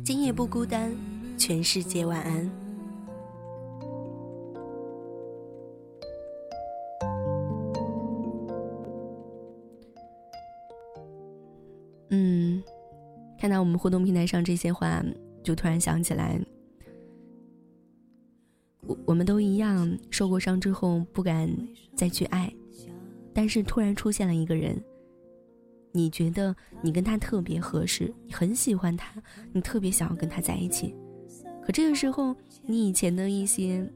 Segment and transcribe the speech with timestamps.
[0.00, 0.90] 今夜不孤单，
[1.36, 2.50] 全世界晚安。
[12.08, 12.62] 嗯，
[13.38, 15.04] 看到我们互动平台上这些话，
[15.42, 16.40] 就突然想起来，
[18.86, 21.54] 我我们都一样，受过伤之后不敢
[21.94, 22.50] 再去爱，
[23.34, 24.82] 但是突然出现了一个人。
[25.92, 29.12] 你觉得你跟他特别合适，你很喜欢他，
[29.52, 30.94] 你特别想要跟他在一起，
[31.62, 33.86] 可这个时候，你以前的一些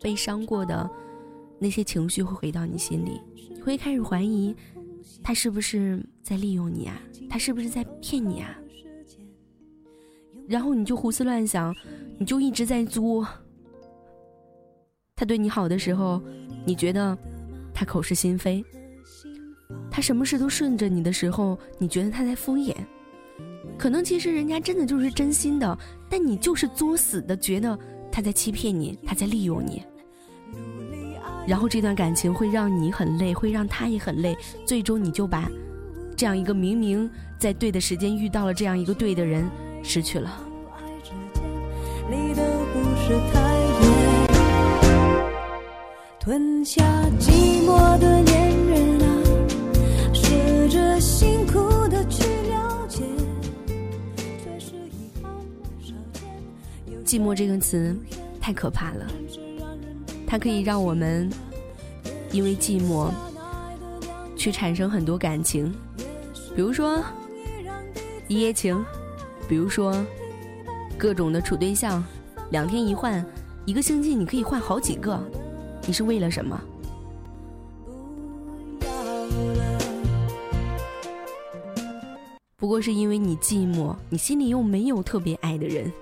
[0.00, 0.88] 被伤过的
[1.58, 3.20] 那些情绪会回到你心里，
[3.52, 4.54] 你会开始怀疑，
[5.22, 7.00] 他是不是在利用你啊？
[7.28, 8.56] 他是不是在骗你啊？
[10.46, 11.74] 然后你就胡思乱想，
[12.16, 13.26] 你就一直在作。
[15.16, 16.22] 他对你好的时候，
[16.66, 17.16] 你觉得
[17.72, 18.64] 他口是心非。
[19.90, 22.74] 他什么事都顺着你的时候，你觉得他在敷衍，
[23.78, 27.78] 可能其实人家真的就是真心的，但你就是作死的觉得
[28.10, 29.82] 他在欺骗你，他在利用你。
[31.46, 35.48] 然后这段感情会让你很累，会让他也很累，最终你就把
[36.16, 39.48] 这样一个明明在对的时间遇到了这样一个对的人
[39.82, 40.40] 失去了。
[46.18, 46.82] 吞下
[47.18, 48.22] 寂寞的
[57.04, 57.96] 寂寞这个词
[58.40, 59.06] 太可怕了，
[60.26, 61.30] 它可以让我们
[62.32, 63.08] 因为寂寞
[64.36, 65.72] 去产生很多感情，
[66.56, 67.00] 比如说
[68.26, 68.84] 一夜情，
[69.48, 70.04] 比如说
[70.98, 72.02] 各种的处对象，
[72.50, 73.24] 两天一换，
[73.64, 75.22] 一个星期你可以换好几个，
[75.86, 76.60] 你是为了什么？
[82.64, 85.92] 不过是因为你寂寞，你心里又没有特别爱的人。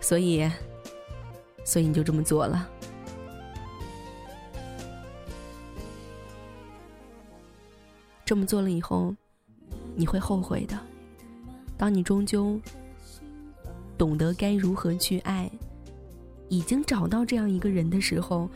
[0.00, 0.48] 所以，
[1.64, 2.70] 所以你就这么做了。
[8.24, 9.12] 这么做了以后，
[9.96, 10.78] 你会后悔的。
[11.76, 12.60] 当你终究
[13.98, 15.50] 懂得该如何去爱，
[16.48, 18.48] 已经找到这样一个人的时候，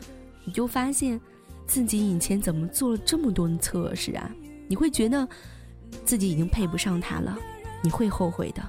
[0.45, 1.19] 你就发现
[1.65, 4.33] 自己以前怎么做了这么多的测试啊？
[4.69, 5.27] 你会觉得
[6.05, 7.37] 自己已经配不上他了，
[7.83, 8.61] 你会后悔的。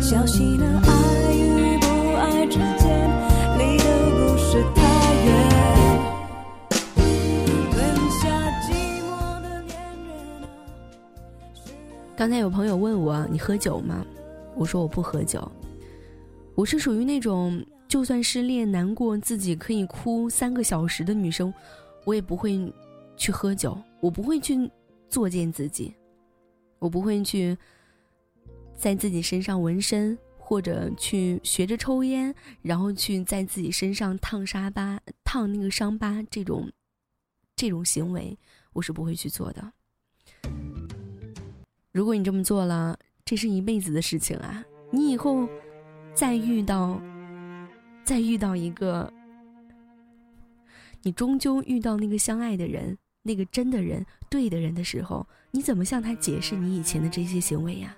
[0.00, 1.86] 小心的爱与不
[2.16, 3.10] 爱之间，
[3.58, 4.82] 离得不是太
[5.24, 5.62] 远。
[12.14, 14.04] 刚才有朋友问我：“你喝酒吗？”
[14.54, 15.50] 我说：“我不喝酒。”
[16.54, 21.52] 我是属于那种就算失恋难过，自己可以哭三个小时的女生，
[22.04, 22.72] 我也不会
[23.16, 23.76] 去喝酒。
[24.00, 24.70] 我不会去
[25.08, 25.94] 作践自己，
[26.78, 27.56] 我不会去。
[28.74, 36.68] 在自己身上纹身，或者去学着抽烟，然后去在自己身上烫伤疤、烫那个伤疤，这种，
[37.54, 38.36] 这种行为
[38.72, 39.72] 我是不会去做的。
[41.92, 44.64] 如果你这么做了，这是一辈子的事情啊！
[44.90, 45.48] 你以后
[46.12, 47.00] 再遇到，
[48.02, 49.12] 再遇到一个，
[51.02, 57.94] 你终究遇到那个相爱的人、那个真的人、对的人的时候，你怎么向他解释你以前的这些行为呀？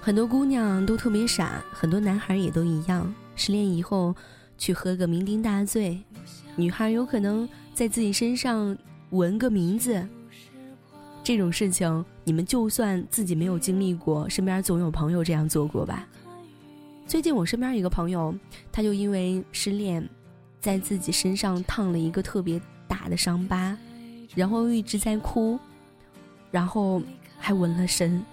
[0.00, 3.12] 很多姑娘都特别傻，很多男孩也都一样。
[3.36, 4.14] 失恋以后，
[4.56, 5.98] 去喝个酩酊大醉，
[6.56, 8.76] 女孩有可能在自己身上
[9.10, 10.06] 纹个名字。
[11.22, 16.06] 这种事情，你们就算自己没有经历过，身边总有朋友这样做过吧。
[17.06, 18.34] 最近我身边一个朋友，
[18.70, 20.06] 他就因为失恋，
[20.64, 22.58] 在自己身上烫了一个特别
[22.88, 23.76] 大的伤疤，
[24.34, 25.60] 然后一直在哭，
[26.50, 27.02] 然后
[27.36, 28.24] 还纹了身。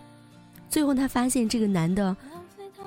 [0.69, 2.15] 最后，他发现这个男的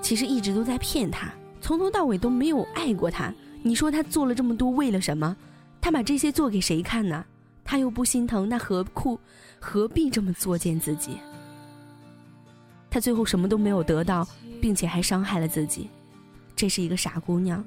[0.00, 3.30] 其实一直都在骗他，从头到尾都没有爱过他。
[3.62, 5.36] 你说他做了这么多为了什么？
[5.78, 7.22] 他把这些做给谁看呢？
[7.62, 9.20] 他又不心疼，那何苦
[9.60, 11.18] 何必这么作践自己？
[12.88, 14.26] 他最后什么都没有得到，
[14.62, 15.90] 并且还伤害了自己。
[16.56, 17.62] 这是一个傻姑娘，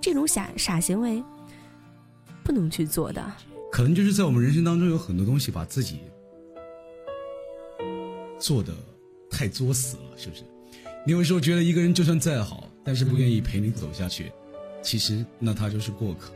[0.00, 1.22] 这种傻傻行为
[2.42, 3.32] 不能去做的。
[3.70, 6.00] 可能就是在我们人生当中有很多东西把自己
[8.38, 8.74] 做的。
[9.32, 10.42] 太作死了，是不是？
[11.06, 14.30] 你有时候觉得一个人就算再好，但是不愿意陪你走下去，
[14.82, 16.32] 其实那他就是过客。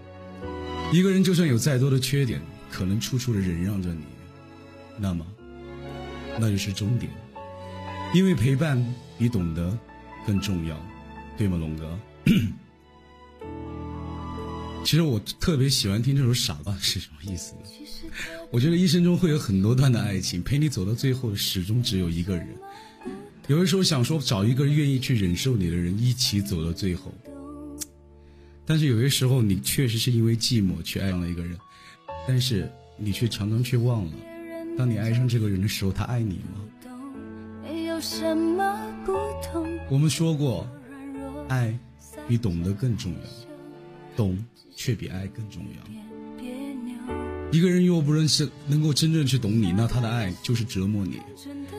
[0.93, 2.40] 一个人就算有再多的缺点，
[2.70, 4.05] 可能处处的忍让着你，
[4.96, 5.26] 那么
[6.38, 7.10] 那就是终点。
[8.14, 8.82] 因为陪伴
[9.19, 9.76] 比懂得
[10.25, 10.81] 更重要，
[11.37, 11.99] 对吗，龙哥？
[14.84, 17.60] 其实我特别喜欢听这首《傻瓜》是什么意思呢？
[18.50, 22.46] 我觉得一生中会有很多段的爱情，陪你走到最后的始终只有一个人。
[23.48, 27.12] 有的时候想说找一个愿意去忍受你的人，一起走到最后。
[28.66, 31.58] 但是有些时候你确实是因为寂寞去爱上了一个人，
[32.28, 34.12] 但是你却常常却忘了，
[34.76, 36.60] 当你爱上这个人的时候，他爱你吗？
[39.88, 40.66] 我们说过，
[41.48, 41.76] 爱
[42.28, 43.19] 比懂得更重要，
[44.16, 44.37] 懂。
[44.76, 45.81] 却比爱更重要。
[47.52, 51.20] 一个人若不认识，能够真正去懂你，那他的爱就是折磨你。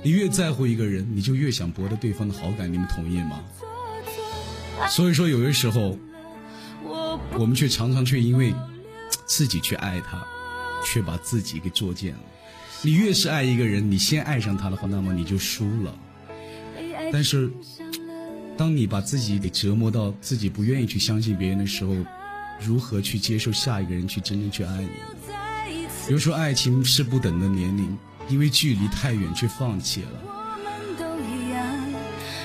[0.01, 2.71] 你越在乎一个人，你就越想博得对方的好感。
[2.71, 3.43] 你们同意吗？
[4.87, 5.99] 所以说，有些时候，
[7.37, 8.55] 我们却常常却因为
[9.25, 10.25] 自己去爱他，
[10.85, 12.19] 却把自己给作践了。
[12.81, 15.99] 你越是爱一个人，你先爱上他的话，那么你就输了。
[17.11, 17.51] 但是，
[18.55, 21.93] 当你把自己给折磨到自己不愿意去相信别人的时候，
[22.59, 25.35] 如何去接受下一个人去真正去爱你呢？
[26.07, 27.97] 比如说，爱情是不等的年龄，
[28.29, 30.09] 因为距离太远却放弃了。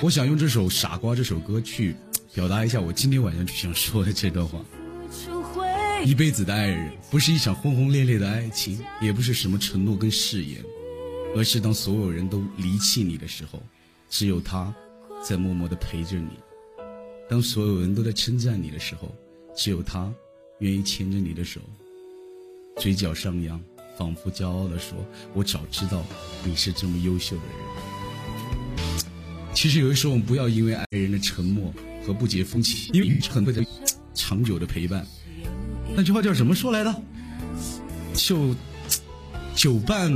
[0.01, 1.95] 我想用这首《傻瓜》这首歌去
[2.33, 4.59] 表达一下我今天晚上就想说的这段话：
[6.03, 10.59] 一辈子的爱人，不是一场轰轰烈烈的爱情，也不是什么承诺跟誓言，
[11.35, 13.61] 而是当所有人都离弃你的时候，
[14.09, 14.73] 只有他
[15.23, 16.31] 在默默的陪着你；
[17.29, 19.15] 当所有人都在称赞你的时候。
[19.55, 20.11] 只有他，
[20.59, 21.59] 愿意牵着你的手，
[22.77, 23.61] 嘴角上扬，
[23.97, 24.97] 仿佛骄傲地说
[25.33, 26.03] ：“我早知道
[26.43, 28.95] 你是这么优秀的人。”
[29.53, 31.73] 其实有的时候，我们不要因为爱人的沉默
[32.05, 33.63] 和不解风情，因为很多的
[34.13, 35.05] 长久的陪伴。
[35.93, 36.95] 那句话叫什么说来的？
[38.13, 38.55] 就
[39.53, 40.11] 久伴，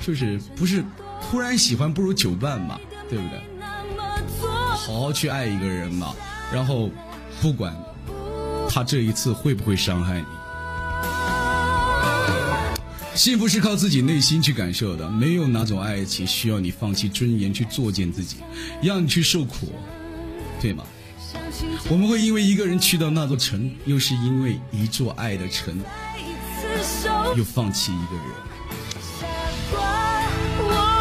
[0.00, 0.84] 就是不是
[1.30, 3.40] 突然喜欢不如久伴嘛，对不对？
[4.42, 6.14] 好好去爱一个人嘛，
[6.52, 6.90] 然后
[7.40, 7.72] 不管。
[8.74, 10.26] 他这一次会不会伤害你？
[13.14, 18.38] 幸福是靠自己内心去感受的，没有哪种爱情需要你放弃尊严去作践自己，
[18.82, 19.74] 让你去受苦，
[20.58, 20.82] 对吗？
[21.90, 25.78] 我们会因为一个人去到那座城，又是因为一座爱的城，
[27.36, 28.24] 又放弃一个人。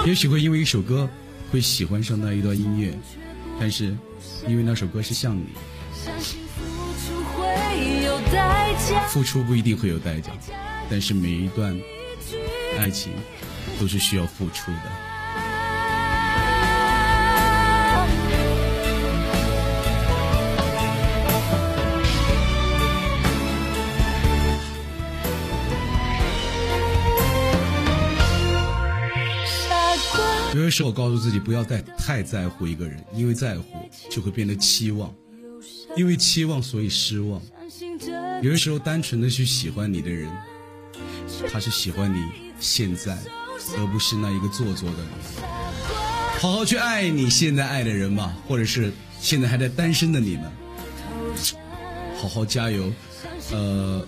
[0.06, 1.08] 也许会因为一首歌，
[1.54, 2.94] 会喜欢上那一段音乐，
[3.58, 3.96] 但是
[4.46, 5.46] 因为那首歌是像你。
[9.08, 10.32] 付出不一定会有代价，
[10.90, 11.78] 但是每一段
[12.80, 13.12] 爱情
[13.80, 14.82] 都是需要付出的。
[30.54, 33.64] 有的时候，我告诉自己不要太太在乎一个人，因为在乎
[34.10, 35.14] 就会变得期望，
[35.96, 37.42] 因为期望所以失望。
[38.42, 40.28] 有的时候，单纯的去喜欢你的人，
[41.52, 42.26] 他是喜欢你
[42.60, 43.16] 现在，
[43.78, 45.44] 而不是那一个做作的你。
[46.40, 50.52] 好好去爱你现在爱的人吧，或者是现在还在单身的你们，
[52.18, 52.92] 好好加油。
[53.52, 54.04] 呃，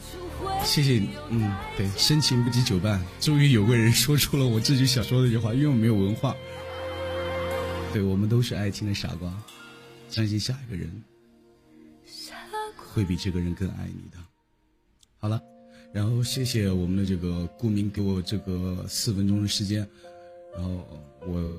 [0.66, 1.10] 谢谢你。
[1.30, 3.00] 嗯，对，深情不及久伴。
[3.20, 6.36] 终于有个人说出了我自己想说的这句话，因为我没有文化。
[7.94, 9.32] 对我们都是爱情的傻瓜，
[10.10, 11.04] 相信下一个人。
[12.94, 14.18] 会比这个人更爱你的。
[15.18, 15.42] 好了，
[15.92, 19.88] 然后谢谢我们的这个顾明给我这个四分钟的时间，
[20.54, 20.70] 然后
[21.26, 21.52] 我，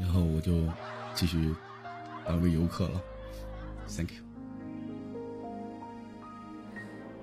[0.00, 0.66] 然后我就
[1.14, 1.54] 继续
[2.26, 3.02] 当个游客了。
[3.86, 4.24] Thank you。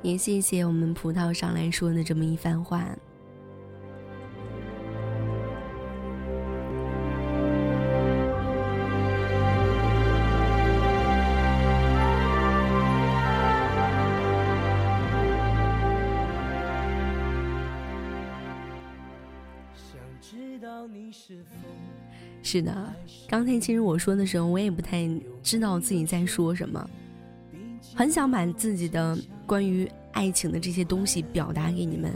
[0.04, 2.96] 也谢谢我们葡萄上来说的这么一番话。
[22.50, 22.94] 是的，
[23.28, 25.06] 刚才其实我说的时候，我也不太
[25.44, 26.90] 知道自己在说什么，
[27.94, 32.10] 很想把自己的关于爱情的这些东西表达给你们，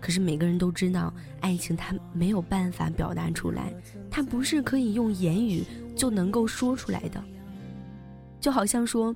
[0.00, 3.72] 可是每个人都知道，爱情它没有办法表达出来，
[4.10, 5.62] 它不是可以用言语
[5.94, 7.22] 就能够说出来的，
[8.40, 9.14] 就好像说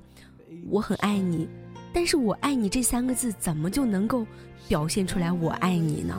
[0.69, 1.49] 我很爱你，
[1.91, 4.25] 但是我爱你这三个字怎么就能够
[4.69, 6.15] 表现出来我爱你呢？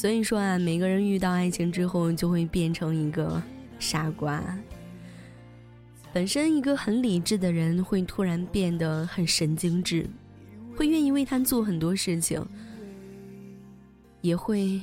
[0.00, 3.42] 所以说啊，每个人遇到爱情之后，就会变成一个
[3.78, 4.42] 傻瓜。
[6.10, 10.08] 本身一个很理智的人，会突然变得很神经质，
[10.74, 12.42] 会愿意为他做很多事情，
[14.22, 14.80] 也会，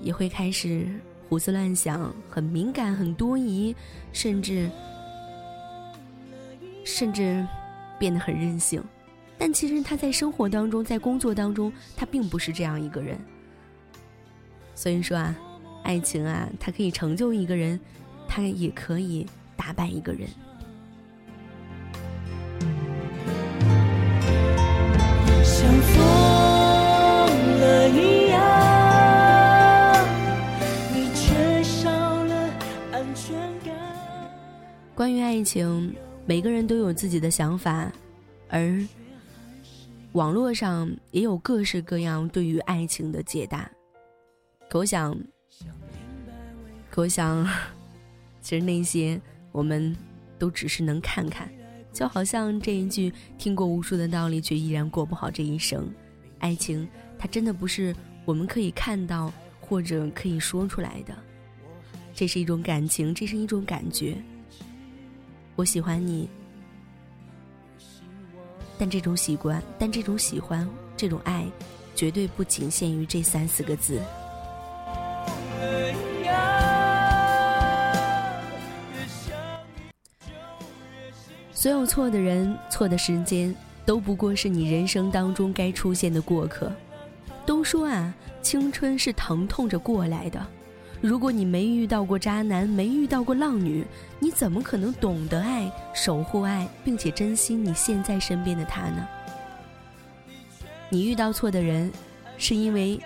[0.00, 0.86] 也会开始
[1.28, 3.74] 胡思乱想，很敏感，很多疑，
[4.12, 4.70] 甚至
[6.84, 7.44] 甚至
[7.98, 8.80] 变得很任性。
[9.36, 13.18] 但其实他在生活当中，在工作当中，他并不是这样一个人。
[14.80, 15.36] 所以说啊，
[15.82, 17.78] 爱情啊，它可以成就一个人，
[18.26, 20.26] 它也可以打败一个人。
[25.44, 26.00] 像疯
[27.60, 30.06] 了一样，
[30.94, 32.50] 你缺少了
[32.90, 33.76] 安全感
[34.94, 35.94] 关于爱情，
[36.24, 37.92] 每个人都有自己的想法，
[38.48, 38.82] 而
[40.12, 43.70] 网络上也有各式各样对于爱情的解答。
[44.70, 45.18] 可我想，
[46.90, 47.44] 可我想，
[48.40, 49.96] 其实那些我们
[50.38, 51.50] 都只是能看看，
[51.92, 55.92] 就好像这一句听过无数的道理，却依然过不好这一生。
[56.38, 57.92] 爱情，它真的不是
[58.24, 61.12] 我们可以看到或者可以说出来的，
[62.14, 64.16] 这是一种感情，这是一种感觉。
[65.56, 66.28] 我喜欢你，
[68.78, 70.64] 但这种喜欢，但这种喜欢，
[70.96, 71.44] 这种爱，
[71.96, 74.00] 绝对不仅限于这三四个字。
[81.60, 86.72] 所有错的人、错的时间，都不过是你人生当中该出现的过客。
[87.44, 90.42] 都说啊，青春是疼痛着过来的。
[91.02, 93.84] 如果你没遇到过渣男，没遇到过浪女，
[94.18, 99.06] 你怎么可能懂得爱、守护爱，并且珍惜你现在身边的他呢？
[100.88, 101.92] 你遇到错的人，
[102.38, 102.98] 是因为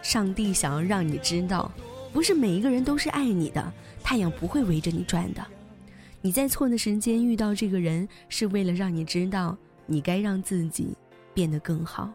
[0.00, 1.70] 上帝想要让你知道，
[2.10, 3.70] 不是每一个人都是爱你的，
[4.02, 5.44] 太阳不会围着你转的。
[6.24, 9.54] 你在错的时间遇到这个人，是为了让你知道，
[9.84, 10.96] 你该让自己
[11.34, 12.10] 变得更好。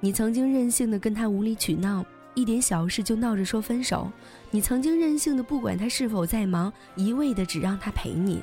[0.00, 2.04] 你曾经任性的跟他无理取闹。
[2.34, 4.12] 一点小事就闹着说分手，
[4.50, 8.42] 你曾经任性的不管他是否在忙，一味的只让他陪你。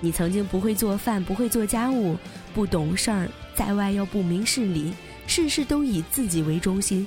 [0.00, 2.16] 你曾经不会做饭，不会做家务，
[2.52, 4.92] 不懂事儿，在外又不明事理，
[5.28, 7.06] 事事都以自己为中心。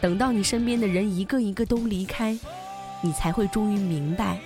[0.00, 2.36] 等到你身边的人一个一个都离开，
[3.02, 4.40] 你才会终于明白。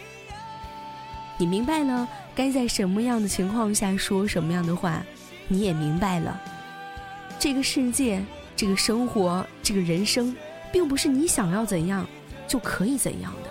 [1.43, 5.03] 你明白了该在什么样的情况下说什么样的话，
[5.49, 6.41] 你也明白了，
[7.37, 8.23] 这个世界。
[8.55, 10.37] 这个生活，这个人生，
[10.71, 12.07] 并不是你想要怎样
[12.47, 13.51] 就可以怎样的。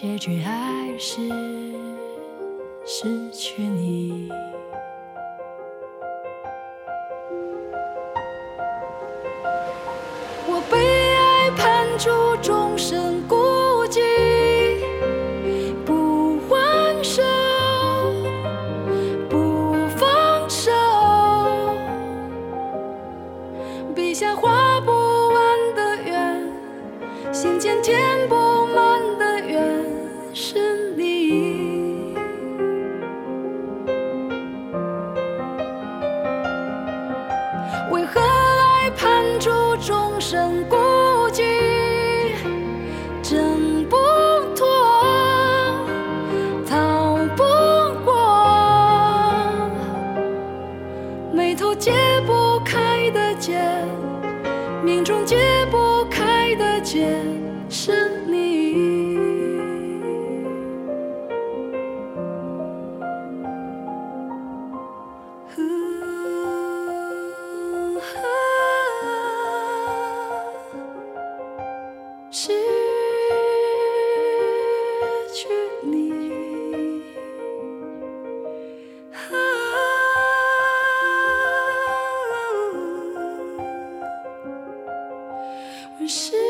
[0.00, 1.20] 结局还是
[2.86, 4.30] 失去你。
[10.46, 12.08] 我被爱判处
[12.40, 13.19] 终身
[51.50, 51.90] 眉头解
[52.24, 53.60] 不开的结，
[54.84, 55.36] 命中解
[55.68, 57.08] 不开的劫。
[86.00, 86.49] 只是。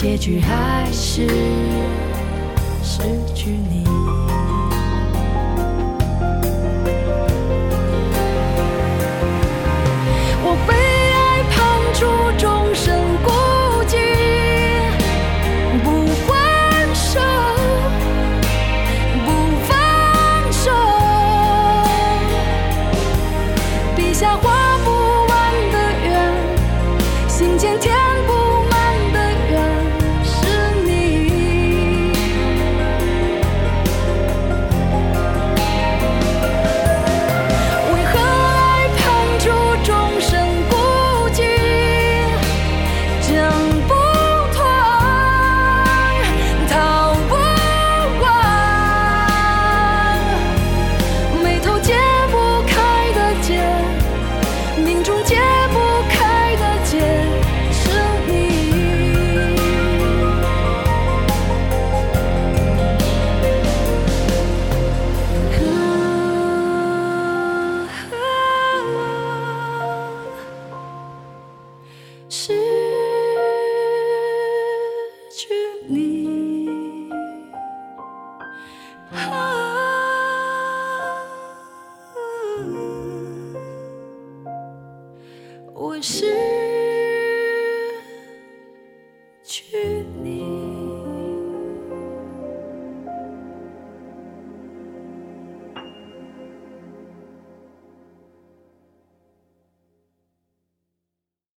[0.00, 1.28] 结局还是
[2.82, 3.02] 失
[3.34, 3.99] 去你。